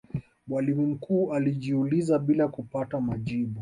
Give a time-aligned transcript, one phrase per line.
[0.47, 3.59] mwalimu mkuu alijiuliza bila kupata majibu